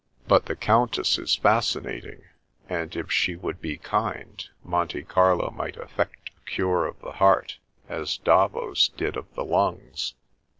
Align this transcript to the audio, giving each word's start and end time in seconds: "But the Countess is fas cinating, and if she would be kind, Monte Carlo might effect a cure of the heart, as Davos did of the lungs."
"But 0.27 0.45
the 0.47 0.55
Countess 0.55 1.19
is 1.19 1.35
fas 1.35 1.65
cinating, 1.67 2.23
and 2.67 2.95
if 2.95 3.11
she 3.11 3.35
would 3.35 3.61
be 3.61 3.77
kind, 3.77 4.43
Monte 4.63 5.03
Carlo 5.03 5.51
might 5.51 5.77
effect 5.77 6.31
a 6.35 6.49
cure 6.49 6.87
of 6.87 6.99
the 7.01 7.11
heart, 7.11 7.59
as 7.87 8.17
Davos 8.17 8.87
did 8.87 9.15
of 9.15 9.31
the 9.35 9.45
lungs." 9.45 10.15